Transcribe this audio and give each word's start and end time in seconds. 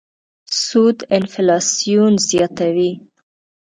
سود 0.63 0.97
انفلاسیون 1.17 2.13
زیاتوي. 2.27 2.91